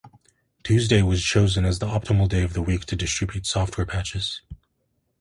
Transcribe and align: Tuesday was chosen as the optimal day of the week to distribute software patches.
Tuesday 0.63 1.03
was 1.03 1.23
chosen 1.23 1.63
as 1.63 1.77
the 1.77 1.85
optimal 1.85 2.27
day 2.27 2.41
of 2.41 2.53
the 2.53 2.61
week 2.63 2.85
to 2.85 2.95
distribute 2.95 3.45
software 3.45 3.85
patches. 3.85 4.41